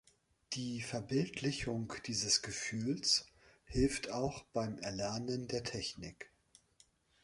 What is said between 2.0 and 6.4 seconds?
dieses Gefühls hilft auch beim Erlernen der Technik.